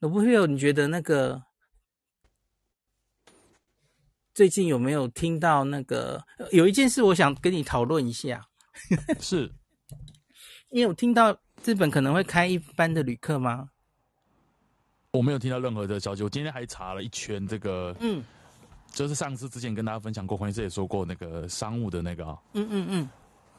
[0.00, 1.42] 罗伯特，你觉得那个
[4.32, 8.46] 最近有没有听到那个有一件事，我想跟你讨论一下。
[9.18, 9.52] 是，
[10.70, 13.70] 你有听到日本可能会开一般的旅客吗？
[15.10, 16.22] 我没有听到任何的消息。
[16.22, 18.22] 我今天还查了一圈这个，嗯，
[18.92, 23.10] 就是上次之前跟大家分享过，黄医师也说过那个商务的那个，嗯嗯嗯，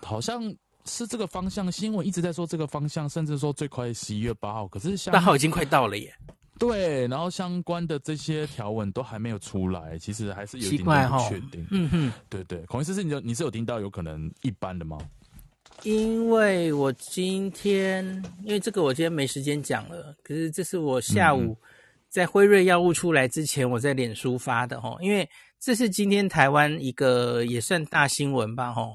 [0.02, 0.42] 好像。
[0.90, 4.68] 是这个方向，新闻一直在说这个方向，甚至说最快十一月八号。
[4.68, 6.14] 可是像八号已经快到了耶。
[6.58, 11.66] 对，然后相关的这些条文都还没有出来，其实还是有点点不确定。
[11.72, 14.98] 嗯哼，对对，孔医师是你你是有听到有可能一般的吗？
[15.84, 18.04] 因为我今天
[18.44, 21.56] 因为这个我今天没时间讲了，可是这是我下午
[22.10, 25.26] 在辉瑞药物出来之前我在脸书发的齁，因为
[25.62, 28.94] 这是今天台湾一个也算大新闻吧齁。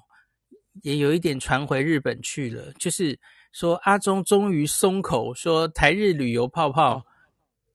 [0.83, 3.19] 也有一点传回日本去了，就是
[3.53, 7.05] 说阿中终于松口，说台日旅游泡泡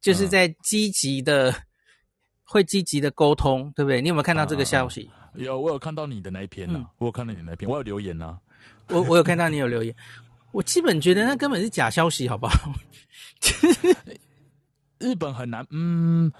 [0.01, 1.55] 就是在积极的、嗯、
[2.43, 4.01] 会积极的沟通，对不对？
[4.01, 5.09] 你有没有看到这个消息？
[5.13, 6.87] 啊、有，我有看到你的那一篇呢、啊嗯。
[6.97, 8.39] 我有看到你的那一篇，我有留言呢、啊。
[8.89, 9.95] 我我有看到你有留言，
[10.51, 12.73] 我基本觉得那根本是假消息，好不好？
[14.99, 16.31] 日本很难，嗯。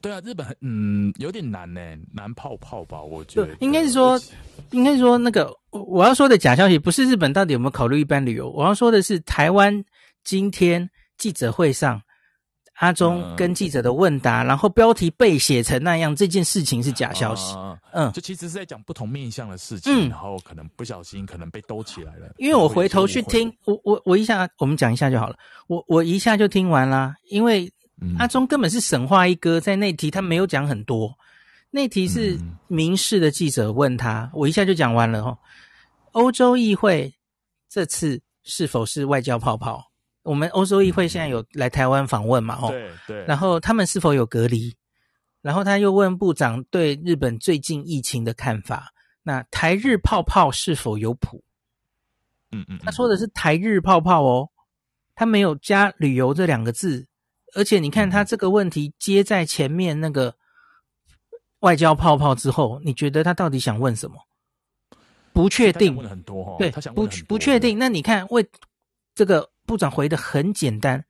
[0.00, 1.80] 对啊，日本很嗯有点难呢，
[2.12, 3.02] 难泡泡吧？
[3.02, 4.20] 我觉得应该是说，
[4.70, 9.84] 应该是说那个我要说的假消息不是日本到底有没有考虑一般旅游，我要说的是台湾
[10.22, 12.00] 今天记者会上
[12.74, 17.54] 阿中跟记者的问答，嗯、然后标题被写成那样，这件事情是假消息。
[17.56, 22.32] 嗯，嗯就其实是在讲不同面向的事情，嗯、然后可能不小心可能被兜起来了。
[22.38, 25.36] 因为我回头去听，我我我一下我们讲一下就好了，
[25.68, 27.70] 我我一下就听完啦，因为。
[28.18, 31.16] 阿中根本是神话一哥，在那题他没有讲很多，
[31.70, 35.38] 那题是民视的记者问他，我一下就讲完了哦。
[36.12, 37.14] 欧洲议会
[37.68, 39.90] 这次是否是外交泡泡？
[40.22, 42.58] 我们欧洲议会现在有来台湾访问嘛？
[42.60, 43.24] 哦，对对。
[43.26, 44.74] 然后他们是否有隔离？
[45.42, 48.92] 然后他又问部长对日本最近疫情的看法。
[49.22, 51.42] 那台日泡泡是否有谱？
[52.52, 54.50] 嗯嗯，他说的是台日泡泡哦，
[55.14, 57.06] 他没有加旅游这两个字。
[57.54, 60.34] 而且你看他这个问题接在前面那个
[61.60, 64.16] 外交泡泡之后，你觉得他到底想问什么？
[65.32, 65.96] 不确定。
[65.96, 67.78] 问很多哈，对，他想问不不确定。
[67.78, 68.46] 那你看，为
[69.14, 71.04] 这个部长回的很简单，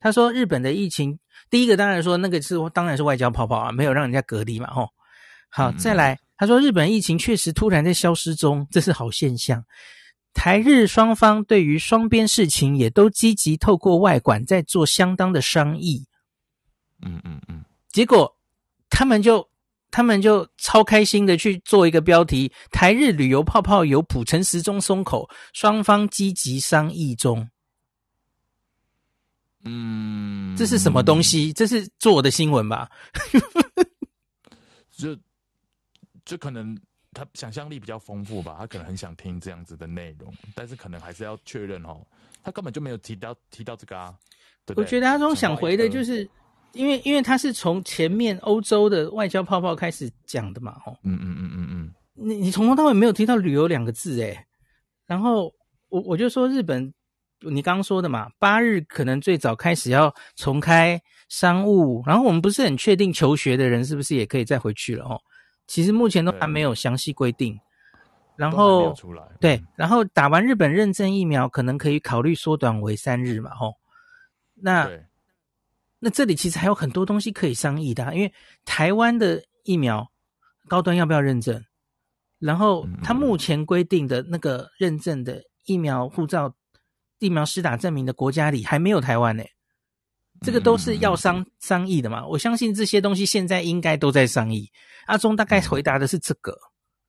[0.00, 1.18] 他说日本的疫情，
[1.48, 4.88] 第一个当然说那个是当然是外交泡泡啊，没有让人家隔离嘛，吼。
[5.48, 9.64] 好，再来，他说日本疫情确实突然在消失中，这是好现象。
[10.34, 16.06] 台日双方对于双边事情也都积极透过外管在做相当的商议，
[17.02, 18.36] 嗯嗯嗯，结果
[18.88, 19.48] 他们就
[19.90, 27.48] 他们就超开心的去做一个标题：台日旅游泡泡有谱，陈时钟松口，双方积极商议中。
[29.64, 31.52] 嗯，这是什么东西？
[31.52, 32.90] 这是做的新闻吧？
[34.96, 35.16] 就
[36.24, 36.76] 就可能。
[37.12, 42.00] 他想象力比较丰富吧，他可能很想听这样子的内容，但是可能还是要确认哦，
[42.42, 44.14] 他根本就没有提到提到这个啊。
[44.64, 46.28] 对对，我觉得阿中想回的就是，
[46.72, 54.46] 因为因为他是从前面欧洲的外交泡泡开始讲的嘛，哦，嗯嗯嗯嗯嗯，你你从头到尾没有提到旅游两个字诶，
[55.06, 55.52] 然后
[55.88, 56.94] 我我就说日本，
[57.40, 60.98] 你刚刚说的嘛，八日可能最早开始要重开
[61.28, 65.20] 商务，然后我们不是很确定求学的人是不是也可以再回去了哦。
[65.72, 67.58] 其实目前都还没有详细规定，
[68.36, 68.94] 然后
[69.40, 73.72] 对，然后打完日本认证疫苗，可能可以考虑缩短为三日嘛，吼。
[74.54, 74.90] 那
[75.98, 78.30] 那这里其实还有很多东西可以商议的啊，因为
[78.66, 80.06] 台湾的疫苗
[80.68, 81.64] 高端要不要认证？
[82.38, 86.54] 然后他目前规定的那个认证的疫苗护照、
[87.18, 89.42] 疫苗施打证明的国家里还没有台湾呢。
[90.42, 94.70] 这个都是要商商议的嘛，我相信这些东西现在应该都在商议。
[95.06, 96.56] 阿中大概回答的是这个，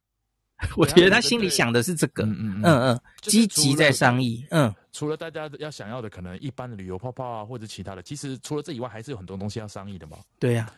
[0.78, 4.74] 我觉得他心里想的是这个，嗯嗯嗯嗯，积极在商议，嗯。
[4.92, 10.18] 除了大家要想要的可能一般的旅游泡泡啊，或者其他的，其实除了这以外，还是有很多东西要商议的嘛。
[10.38, 10.72] 对呀，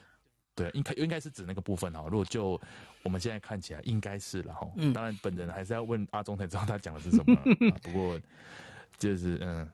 [0.55, 2.05] 对，应该应该是指那个部分哈。
[2.09, 2.59] 如果就
[3.03, 4.65] 我们现在看起来，应该是了哈。
[4.77, 7.35] 嗯，当然本人还是要问阿中才知道他讲的是什么。
[7.83, 8.17] 不过
[8.97, 9.69] 就是嗯。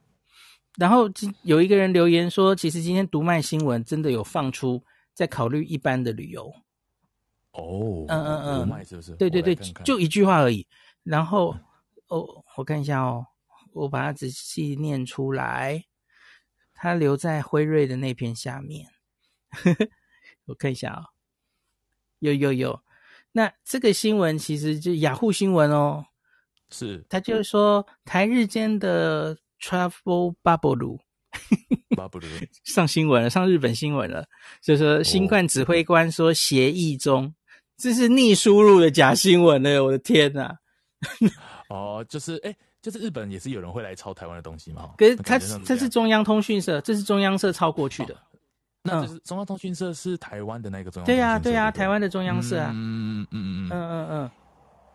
[0.77, 1.09] 然后
[1.43, 4.81] 有一个人留言说，其实今天读卖新闻真的有放出
[5.13, 6.47] 在考虑一般的旅游。
[7.51, 9.13] 哦，嗯嗯嗯，读卖是不是？
[9.15, 10.65] 对对对，看看就一句话而已。
[11.03, 11.53] 然后
[12.07, 13.25] 哦，我看一下哦，
[13.73, 15.83] 我把它仔细念出来。
[16.73, 18.87] 他留在辉瑞的那篇下面，
[20.47, 21.03] 我看一下哦，
[22.19, 22.81] 有有有。
[23.33, 26.05] 那这个新闻其实就雅虎新闻哦，
[26.71, 27.05] 是。
[27.09, 29.37] 他就是说台日间的。
[29.61, 30.99] Travel bubble，
[32.63, 34.25] 上新闻了，上日本新闻了，
[34.61, 37.33] 就说新冠指挥官说协议中，哦、
[37.77, 39.83] 这是逆输入的假新闻呢！
[39.83, 40.57] 我的天哪！
[41.69, 44.95] 哦，就是哎，就是日本也是有人会来抄台湾的东西吗？
[44.97, 48.15] 可是他这是中央通讯社，这是中央社抄过去的。
[48.15, 48.19] 哦、
[48.81, 51.05] 那就是中央通讯社是台湾的那个中央？
[51.05, 52.71] 对呀，对呀，台湾的中央社啊。
[52.73, 54.31] 嗯嗯嗯嗯嗯嗯嗯。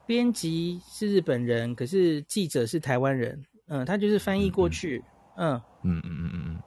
[0.07, 3.45] 编辑是日本人，可是记者是台湾人。
[3.69, 5.03] 嗯，他就是翻译过去。
[5.37, 6.63] 嗯嗯嗯嗯嗯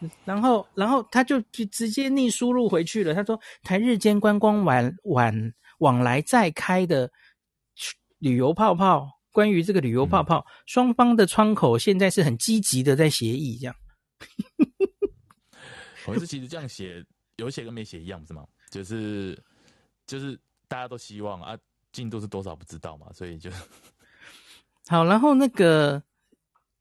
[0.00, 0.10] 嗯。
[0.24, 3.14] 然后，然后他就就直接逆输入回去了。
[3.14, 7.10] 他说，台日间观光晚晚往来再开的
[8.18, 13.74] 旅游泡泡，关于这个旅游泡泡，双、嗯、方的窗口现在是很积极的在协议，这样。
[16.06, 17.04] 我是其实这样写，
[17.36, 18.44] 有写跟没写一样，是吗？
[18.70, 19.40] 就是
[20.06, 20.38] 就是
[20.68, 21.56] 大家都希望啊。
[21.92, 23.50] 进度是多少不知道嘛，所以就
[24.88, 25.04] 好。
[25.04, 26.02] 然后那个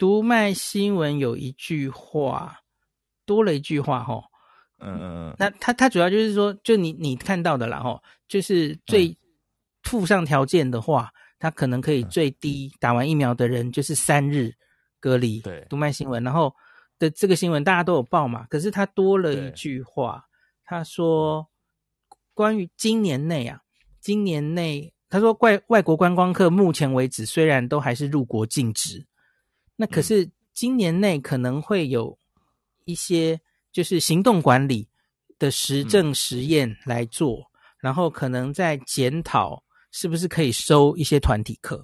[0.01, 2.57] 读卖新闻有一句话，
[3.23, 4.19] 多了一句话哈，
[4.79, 5.35] 嗯嗯嗯。
[5.37, 9.15] 那他他主要就是说，就你你看到的啦哈，就是最
[9.83, 14.51] 附上条件的话，他可能可以最低打完疫苗的人就是三日
[14.99, 15.39] 隔离。
[15.41, 16.51] 对，读卖新闻，然后
[16.97, 20.25] 的这个新闻大家都有报嘛，可是他多了一句话，
[20.65, 21.47] 他说
[22.33, 23.59] 关于今年内啊，
[23.99, 24.91] 今年内。
[25.09, 29.05] 他说外外国观光客目前为止虽然都还是入国禁止，
[29.81, 32.15] 那可是今年内可能会有
[32.85, 33.41] 一些
[33.71, 34.87] 就是行动管理
[35.39, 37.45] 的实证实验来做，嗯、
[37.79, 41.83] 然后可能在检讨是不是可以收一些团体课。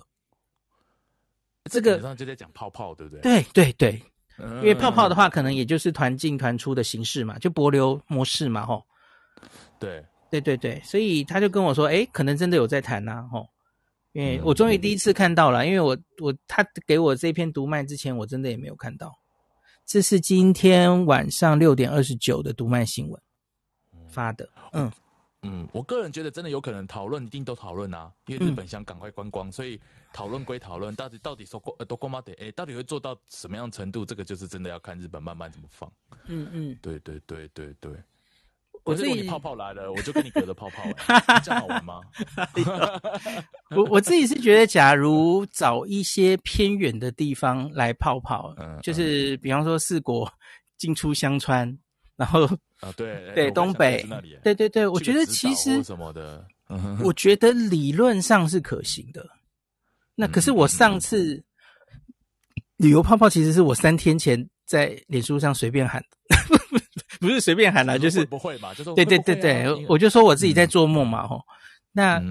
[1.71, 3.21] 这个上就在讲泡泡，对不对？
[3.21, 4.03] 对对对，
[4.37, 8.85] 因为泡泡的话，可能也就是团进团出的形式嘛，就博流模式嘛，吼。
[9.79, 10.05] 对。
[10.29, 13.47] 对对对，所以他就跟我说，哎，可能真的有在谈呐，吼，
[14.17, 19.13] 因为我终于第一次看到了，因为我我他给我这篇读卖之前，我真的也没有看到，
[19.85, 23.21] 这是今天晚上六点二十九的读卖新闻
[24.09, 24.91] 发的，嗯
[25.43, 29.79] 嗯，我个人觉得真的有可能讨论，一定都讨论啊，因为日本想赶快观光，嗯、所以
[30.11, 32.19] 讨论归讨论，到底到底说过呃多过吗？
[32.21, 34.03] 得哎，到底会做到什么样程度？
[34.03, 35.87] 这个就是真的要看日本慢慢怎么放，
[36.25, 37.91] 嗯嗯，对对对对对。
[38.87, 42.01] 我自己泡泡来了，我就跟你隔着泡泡， 欸，这样好玩吗？
[43.75, 50.31] 我我自己是觉得，假如找一些偏远的地方来泡泡，嗯，就是比方说四国
[50.77, 51.77] 进出香川，
[52.15, 52.45] 然后
[52.79, 56.45] 啊对对东北那里，对对对，我觉得其实什么的，
[57.03, 59.25] 我觉得理论上是可行的。
[60.15, 61.43] 那可是我上次
[62.77, 66.56] 旅游泡泡，其实是我三天前在脸书上随便喊的。
[67.19, 68.73] 不是随便喊啦，就是不会嘛？
[68.73, 71.41] 就是对对对对，我就说我自己在做梦嘛，吼。
[71.91, 72.21] 那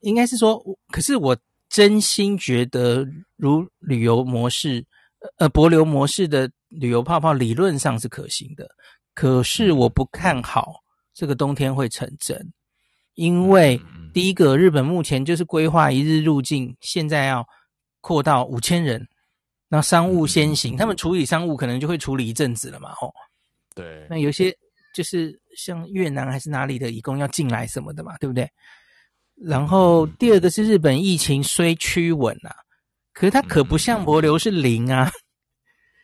[0.00, 0.60] 应该是说，
[0.90, 1.36] 可是我
[1.68, 3.06] 真心觉得，
[3.36, 4.84] 如旅游模式，
[5.38, 8.68] 呃，帛琉模式的旅游泡泡理论上是可行的，
[9.14, 10.74] 可是我不看好
[11.14, 12.52] 这个冬天会成真，
[13.14, 13.80] 因为
[14.12, 17.46] 第一个，日本目前就是规划一日入境，现在要
[18.00, 19.06] 扩到五千人，
[19.68, 23.14] 那商务先行，他们处理商务可能就会处理一阵子了嘛，吼。
[23.74, 24.56] 对，那有些
[24.94, 28.48] 就是像越南还是哪里的移工要进来什么的嘛，对不对？
[29.36, 32.54] 然后第二个是日本疫情虽趋稳啊，
[33.12, 35.10] 可是它可不像博流是零啊，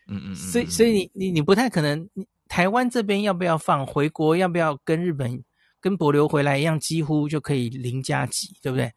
[0.07, 2.09] 嗯嗯， 所以所以你你你不太可能，
[2.47, 4.35] 台湾这边要不要放回国？
[4.35, 5.41] 要不要跟日本
[5.79, 8.91] 跟博流回来一样，几乎就可以零加几，对不对？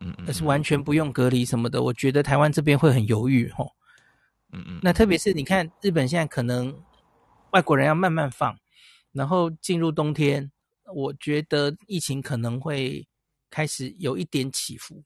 [0.00, 3.70] 嗯嗯，而是完全不用隔离什么的，我觉得台湾这边会很犹豫吼。
[4.52, 6.72] 嗯嗯，那特别是你看日本现在可能。
[7.56, 8.54] 外国人要慢慢放，
[9.12, 10.52] 然后进入冬天，
[10.94, 13.02] 我觉得疫情可能会
[13.48, 15.02] 开始有一点起伏。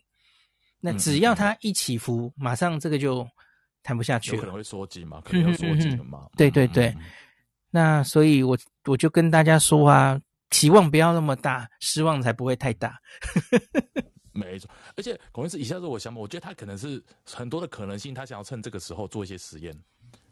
[0.80, 3.24] 那只要它一起伏，嗯、马上这个就
[3.84, 4.40] 谈不下去了。
[4.40, 6.26] 可能会缩紧嘛，可能要缩紧了嘛。
[6.26, 7.02] 嗯、对对对，嗯、
[7.70, 12.98] 那所以我我就跟大家说啊，期望不要那么大，失望才不会太大。
[14.34, 19.72] 没错，而且孔医师以下是我想法，我觉得他可能是很多的可能性，他想要趁这个时候做一些实验。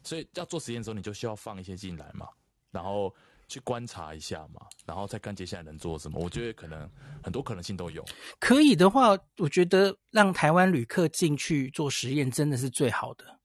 [0.03, 2.27] 所以要做实验的时候，你就需要放一些进来嘛，
[2.71, 3.13] 然后
[3.47, 6.19] 去观察一下嘛，然后再看接下来能做什么。
[6.19, 6.89] 我觉得可能
[7.23, 8.03] 很多可能性都有。
[8.39, 13.38] 可以的话，我觉得让台湾旅客进去做实验真的是最好的，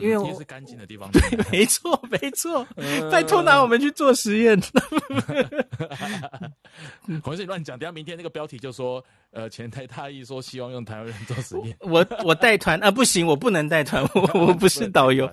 [0.00, 1.10] 因为我是干净的地方。
[1.10, 1.20] 对，
[1.50, 2.66] 没错，没错。
[3.10, 4.60] 拜托拿我们去做实验。
[7.22, 9.04] 孔医师，你乱讲，等下明天那个标题就说。
[9.30, 15.30] 呃，前台大意说希望用台湾人做实验，我我带团啊，不行，我不能带团，我 我不是导游，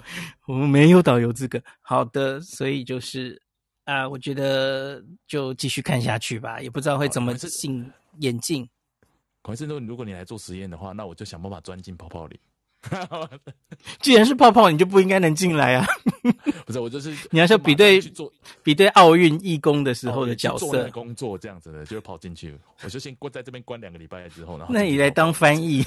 [0.47, 1.57] 我们没有导游资格。
[1.79, 3.41] 好的，所以就是
[3.85, 8.67] 啊，我觉得就继续看下去吧，也不知道会怎么进演进。
[9.41, 12.37] 孔医生，如果你来做实验的话，那我就想办法钻进泡泡里。
[13.99, 15.85] 既然是泡泡，你就不应该能进来啊！
[16.65, 18.31] 不是，我就是 你要说比对去做
[18.63, 22.57] 比对奥运义工的时候的角色，做工作这样子的，就会跑进去。
[22.83, 25.83] 我就先关在这边关两个礼拜之后，然后那你来当翻译？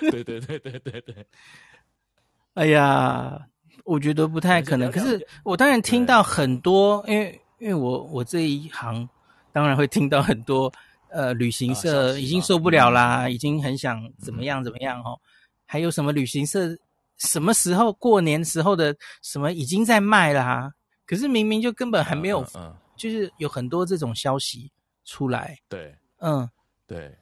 [0.00, 1.26] 对对对对对对。
[2.54, 3.40] 哎呀，
[3.84, 4.90] 我觉得不太可能。
[4.90, 9.08] 可是我当然听到很多，因为因为我我这一行
[9.52, 10.72] 当然会听到很多。
[11.10, 15.18] 呃，旅行社已经受不了啦，嗯、已经很想怎么样怎么样哦。
[15.18, 15.20] 嗯、
[15.68, 16.76] 还有什么旅行社
[17.18, 20.72] 什么时候过年时候的什么已经在卖啦、啊？
[21.04, 24.72] 可是明明就根本还没有，嗯，嗯就是有很多这种消息
[25.04, 25.58] 出来。
[25.68, 26.48] 对，嗯，
[26.86, 27.18] 对。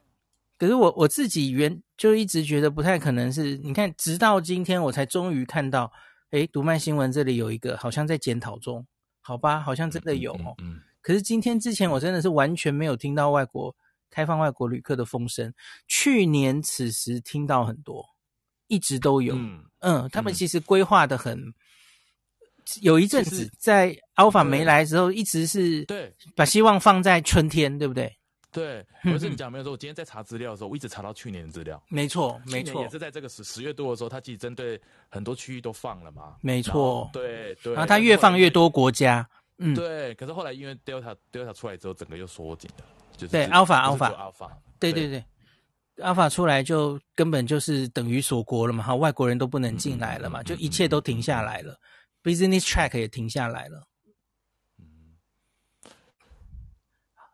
[0.59, 5.93] 可是我我自己原就一直觉得不太可能是，你看，直到今天我才终于看到，
[6.31, 8.87] 诶，读卖新闻这里有一个好像在检讨中，
[9.21, 10.55] 好吧，好像真的有哦。
[10.59, 10.71] 嗯。
[10.71, 13.77] 嗯嗯可是今天之前，我真的是完全没有听到外国
[14.11, 15.55] 开放外国旅客的风声。
[15.87, 18.05] 去年此时听到很多，
[18.69, 19.35] 一直都有。
[19.37, 21.53] 嗯，嗯，他们其实规划的很。
[22.83, 28.13] 有一阵子在 Alpha 没来的时候，一直是对把希望放在春天，对不对？
[28.51, 28.85] 对。
[29.05, 31.81] 可是你讲没有说，我今天在查资料的时候，我一直查到去年的资料。
[31.89, 36.35] 没错，没错，也是在这个十十月多的时候，他其实针对很多区域都放了嘛。
[36.41, 37.73] 没错，对对。
[37.73, 39.25] 然后他越放越多国家。
[39.59, 42.85] 嗯，对，可是后来因为 Delta Delta 出来之后，整个又缩紧了，
[43.17, 45.25] 就是对 Alpha Alpha Alpha，对对对
[45.97, 51.79] ，Alpha 出来就根本就是等于锁国了嘛，哈，外国人都不能进来了嘛，就一切都停下来了
[52.23, 53.87] ，Business Track 也停下来了，
[54.79, 55.17] 嗯，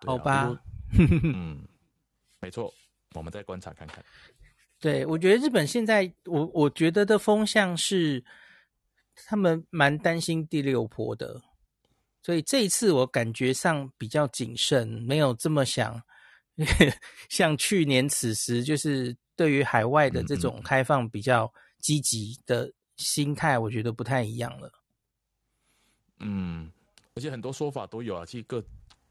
[0.07, 0.55] 好吧，
[0.99, 1.67] 嗯，
[2.41, 2.73] 没错，
[3.15, 4.05] 我们再观察看看。
[4.81, 8.25] 对，我觉得日本现在，我我觉得的风向是，
[9.27, 11.41] 他们蛮担心第六波的。
[12.21, 16.03] 所以这一次我感觉上比较谨慎，没有这么想，
[17.29, 24.71] 像去年此时，就是对于海外的这种开放比较积极的心态，我觉得不太一样了。
[26.21, 26.71] 嗯，
[27.15, 28.63] 而且很多说法都有啊，其实各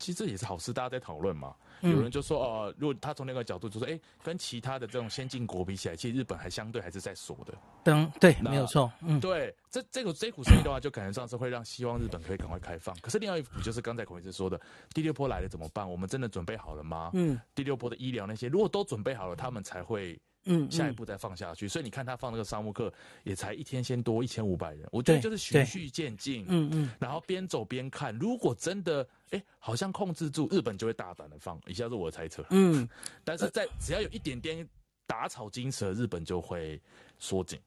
[0.01, 1.55] 其实这也是好事，大家在讨论嘛。
[1.81, 7.53] 有人就说哦、呃，如果他从那个角度就说，哎，跟其他的这种先进国比起来，其实日本还相对还是在锁的。
[7.85, 8.91] 嗯，对，没有错。
[9.01, 12.95] 嗯，对，这这股这股声音的话，就感觉上是会让希望日本可以赶快开放。
[12.99, 14.59] 可是另外一股就是刚才孔医师说的，
[14.93, 15.89] 第六波来了怎么办？
[15.89, 17.11] 我们真的准备好了吗？
[17.13, 20.19] 嗯，第六波的医疗那些，如果都准备好了，他们才会。
[20.45, 22.91] 嗯，下一步再放下去，嗯、所以你看他放那个商务客
[23.23, 32.89] 也才一天先多一千五百人，我觉得就是循序渐进，嗯嗯，然后边走边看，如果真的哎、欸、好像控制住，日本就会大胆的放，以下是我的猜测，嗯，
[33.23, 34.67] 但是在只要有一点点
[35.05, 36.81] 打草惊蛇，日本就会
[37.19, 37.59] 缩紧，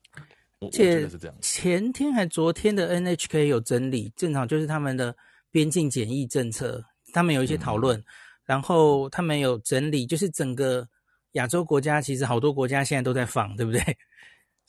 [0.59, 1.37] 我，我觉得是这样。
[1.41, 5.17] 前天还昨天的 NHK 有整理，正常就是他们的
[5.53, 8.05] 边境检疫政策，他们有一些讨论，嗯、
[8.47, 10.89] 然后他们有整理，就是整个。
[11.35, 13.81] 亚洲国家其实好多国家现在都在放，对不对？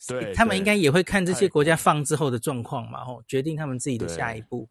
[0.06, 4.68] 对， 他们应该也会看这些国家放之后的状况嘛，吼，决定他们自己的下一步。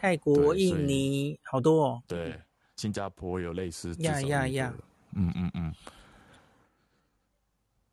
[0.00, 2.02] 泰国、印尼好多哦。
[2.06, 2.38] 对，
[2.76, 3.92] 新加坡有类似。
[3.98, 4.72] 呀呀呀！
[5.14, 5.74] 嗯嗯嗯。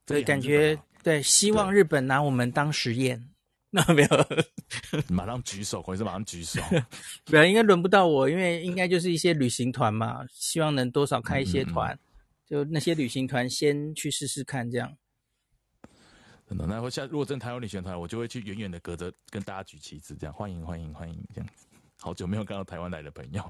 [0.08, 3.29] 所以感觉对，希望日本拿我们当实验。
[3.72, 4.10] 那没有，
[5.10, 6.60] 马上举手，或者是马上举手。
[7.25, 11.98] 不要，应该轮不到我，因为应该就是一些旅行团嘛，希望能多少开一些团。
[12.49, 14.91] 就那些旅行团先去试试看，这样。
[16.47, 21.47] 真的，那会下如果真的台湾旅行团，我就会去远远的隔着跟大家举旗子，这样欢迎欢迎欢迎这样。
[22.01, 23.43] 好久没有看到台湾来的朋友，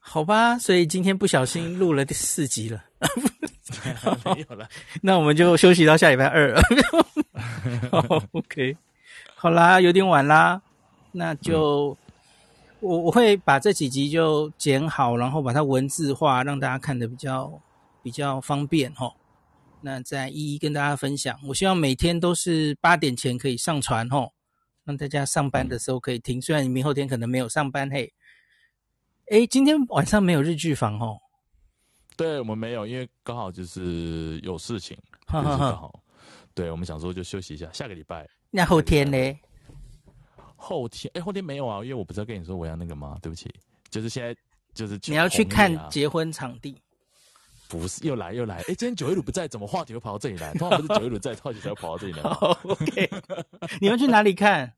[0.00, 2.84] 好吧，所以今天不小心录了第四集了，
[4.34, 4.68] 没有了，
[5.00, 6.60] 那我们就休息到下礼拜二了。
[7.92, 8.76] 好，OK，
[9.36, 10.60] 好啦，有点晚啦，
[11.12, 11.96] 那就。
[12.80, 17.60] 嗯我我会把这几集就剪好，然后把它文字化，让大家看的比较
[18.02, 19.12] 比较方便齁。
[19.82, 21.38] 那再一一跟大家分享。
[21.46, 24.30] 我希望每天都是八点前可以上传齁，
[24.84, 26.40] 让大家上班的时候可以听。
[26.40, 28.12] 虽然你明后天可能没有上班嘿。
[29.30, 31.18] 诶，今天晚上没有日剧房哦？
[32.16, 34.96] 对，我们没有，因为刚好就是有事情，
[35.30, 36.02] 就是刚好。
[36.52, 38.28] 对，我们想说就休息一下，下个礼拜。
[38.50, 39.38] 那后天呢？
[40.60, 43.16] 后天哎，后天没有啊，因为我不是要跟你说我要那个吗？
[43.22, 43.50] 对不起，
[43.88, 44.36] 就是现在
[44.74, 46.76] 就是、啊、你要去看结婚场地，
[47.66, 50.52] 不是又来又来哎，今天九一鲁不在，怎么话题会跑到这里来？
[50.54, 52.22] 通常不是九一鲁在，话题才会跑到这里来。
[52.62, 53.10] OK，
[53.80, 54.72] 你们去哪里看？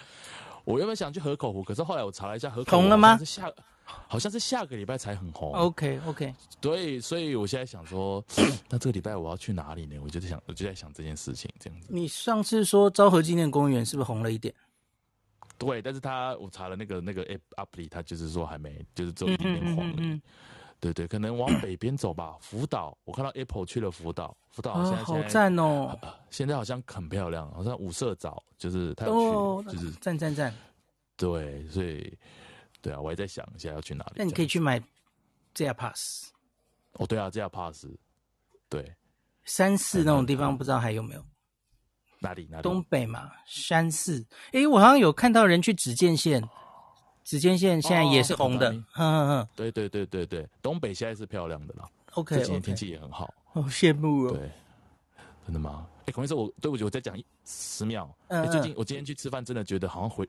[0.64, 3.18] 我原本想去河口湖，可是后来我查了一下，河口湖红了吗？
[3.24, 3.52] 下
[3.84, 5.52] 好像是下个礼拜才很红。
[5.52, 8.24] OK OK，对，所以我现在想说，
[8.70, 9.98] 那这个礼拜我要去哪里呢？
[10.02, 11.88] 我就在想，我就在想这件事情这样子。
[11.90, 14.54] 你上次说昭和纪念公园是不是红了一点？
[15.58, 20.20] 对，但是他我查了那个那个 app app 里，他就是说还没，就是只有一点点黄了。
[20.80, 22.36] 对对，可能往北边走吧。
[22.40, 30.52] 福岛，我看到 Apple 去了福岛，福岛现在、哦、好赞哦、呃，现在好像很漂亮，好像五色藻，就是他有去，哦、就是赞赞赞。
[31.16, 32.18] 对，所以
[32.82, 34.12] 对啊，我还在想一下要去哪里。
[34.16, 34.78] 那你可以去买
[35.54, 36.32] JR Pass。
[36.94, 37.86] 哦，对啊，JR Pass。
[38.68, 38.94] 对，
[39.44, 41.24] 三四那种地方不知道还有没有？
[42.24, 42.48] 哪里？
[42.50, 42.62] 哪里？
[42.62, 44.24] 东北嘛，山寺。
[44.52, 46.42] 诶，我好像有看到人去紫箭线，
[47.22, 48.72] 紫箭线现在也是红的。
[48.72, 51.88] 嗯嗯嗯，对对对对对，东北现在是漂亮的啦。
[52.14, 53.32] OK，这几天天气也很好。
[53.52, 54.32] 好羡慕哦。
[54.32, 54.50] 对，
[55.44, 55.86] 真的吗？
[56.06, 58.08] 哎，孔医生，我对不起，我再讲一十秒。
[58.28, 58.50] 嗯。
[58.50, 60.28] 最近我今天去吃饭，真的觉得好像回，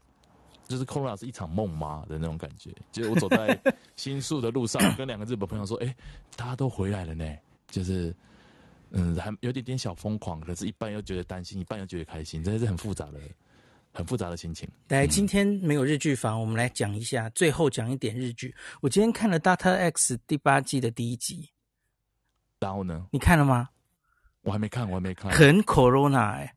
[0.67, 2.71] 就是 Corona 是一场梦吗的那种感觉。
[2.91, 3.59] 就是我走在
[3.95, 5.95] 新宿的路上，跟两个日本朋友说：“哎，
[6.35, 7.25] 大家都回来了呢。”
[7.71, 8.13] 就是。
[8.97, 13.19] 嗯，还有点点小疯狂，可是一半又觉得担心，一半又觉得开心，真的是很复杂的、
[13.91, 14.69] 很复杂的心情。
[14.87, 18.55] 来，今天没有日剧房，我们来讲一下，最后讲一点日剧。
[18.81, 21.49] 我今天看了《Data X》第八季的第一集，
[22.59, 23.05] 然后呢？
[23.11, 23.67] 你看了吗？
[24.43, 25.29] 我还没看，我还没看。
[25.29, 26.55] 很 Corona 哎、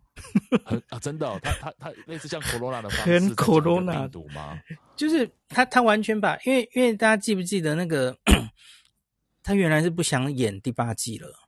[0.55, 4.57] 欸，很啊，真的、哦，他他他类似像 Corona 的方式，很 Corona 病毒吗？
[4.95, 8.17] 就是他他完全把，因为因为大家记不记得那个，
[9.43, 11.48] 他原来是不想演第八季了。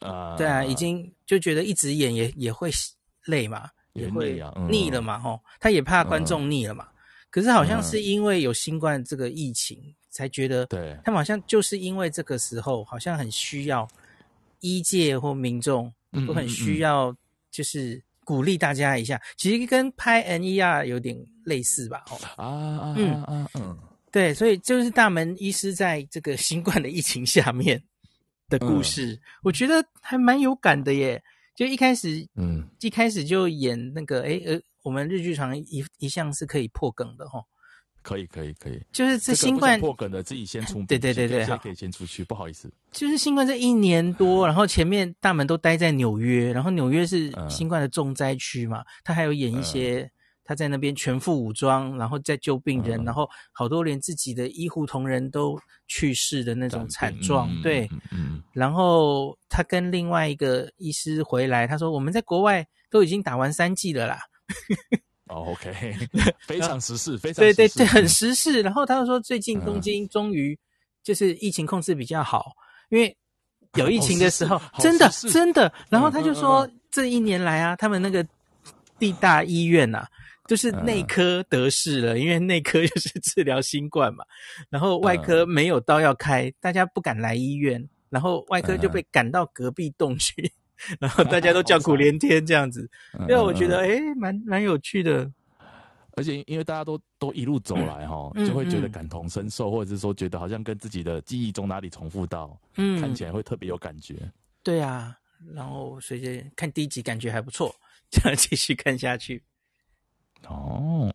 [0.00, 2.70] 啊，uh, 对啊，已经就觉得一直演也也会
[3.26, 6.88] 累嘛，也会腻了嘛，吼，他也怕观众腻了嘛。
[7.30, 9.78] 可是好像是因为有新冠这个疫情，
[10.10, 13.86] 才觉得，对，他们好像就是因为这个时候，好像很需要
[14.60, 15.92] 医界或民众
[16.26, 17.14] 都很需要，
[17.50, 19.20] 就是鼓励大家一下。
[19.36, 23.78] 其实跟拍 NER 有点类似吧，哦，啊啊嗯嗯嗯，
[24.10, 27.82] 对，所以就是大门医师在这个新冠的疫情下面。
[28.48, 31.22] 的故事，嗯、我觉得还蛮有感的耶。
[31.54, 37.42] 就一开始，嗯，一开始就演那个，诶呃，我们日剧场一一向是可以破梗的哈。
[38.02, 38.80] 可以，可以，可以。
[38.92, 40.82] 就是这新冠破梗的，自己先出。
[40.86, 42.70] 对对对对，好，可以先出去，不好意思。
[42.92, 50.10] 就是新冠这一年多，然后前面大门都待在纽约，然后纽约是新冠的重灾区嘛，他还有演一些。
[50.46, 57.90] 嗯他在那边全副武装，然后在救病人，嗯、然后好多连自己的医护同仁都去世的那种惨状，嗯、对。
[58.12, 64.20] 嗯、然后他跟另外一个医师回来，他说：“我们在国外都已经打完三剂了啦。
[65.26, 65.96] 哦” OK，
[66.46, 68.62] 非常时事，非常对对对，很时事。
[68.62, 70.56] 然后他又说，最近东京终于
[71.02, 72.52] 就是疫情控制比较好，
[72.90, 73.16] 因为
[73.74, 75.72] 有疫情的时候，真的真的。
[75.90, 78.24] 然后他就说，这一年来啊，他们那个
[78.96, 80.08] 地大医院呐、啊。
[80.46, 84.24] 就是内科得势了，嗯、因为内科就是治疗新冠嘛，
[84.70, 90.34] 然后外科没有刀要开，嗯、大家不敢来医院，然后外科就被赶到隔壁洞去，
[90.90, 92.88] 嗯、然后大家都 叫苦连天这样子，
[93.20, 95.30] 因为、嗯、我觉得诶蛮蛮有趣的，
[96.12, 104.14] 而且因为大家都都一路走来哈，嗯、就会觉得感同身受，嗯、或者是说觉得好像跟自己的记忆中哪里重复到，嗯，看起来会特别有感觉。
[104.62, 105.16] 对啊，
[105.54, 107.74] 然后随着看第一集感觉还不错，
[108.10, 109.42] 这样继续看下去。
[110.48, 111.12] 哦，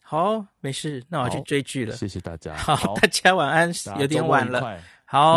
[0.00, 1.96] 好，没事，那我去追剧了。
[1.96, 4.60] 谢谢大家，好，大家晚安，有点晚了，
[5.04, 5.30] 好。